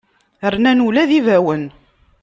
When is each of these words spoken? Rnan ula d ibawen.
Rnan 0.53 0.83
ula 0.87 1.03
d 1.09 1.11
ibawen. 1.19 1.63